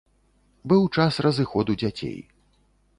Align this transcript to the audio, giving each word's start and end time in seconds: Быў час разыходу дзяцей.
Быў 0.73 0.81
час 0.97 1.21
разыходу 1.27 1.79
дзяцей. 1.85 2.19